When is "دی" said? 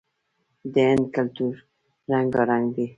2.75-2.87